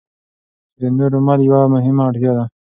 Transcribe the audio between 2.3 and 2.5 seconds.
ده.